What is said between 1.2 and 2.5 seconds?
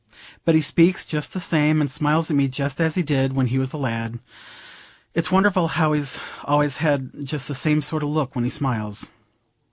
the same, and smiles at me